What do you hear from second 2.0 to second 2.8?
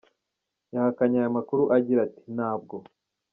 ati, Ntabwo.